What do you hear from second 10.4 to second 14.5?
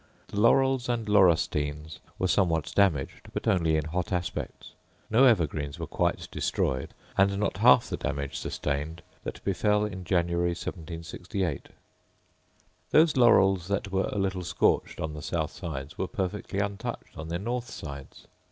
1768. Those laurels that were a little